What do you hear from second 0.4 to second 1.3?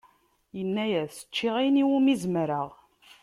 Yenna-yas